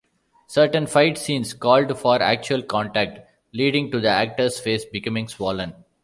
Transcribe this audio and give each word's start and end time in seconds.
Certain 0.47 0.87
fight 0.87 1.15
scenes 1.15 1.53
called 1.53 1.95
for 1.95 2.19
actual 2.23 2.63
contact, 2.63 3.19
leading 3.53 3.91
to 3.91 3.99
the 3.99 4.09
actor's 4.09 4.59
face 4.59 4.83
becoming 4.83 5.27
swollen. 5.27 5.75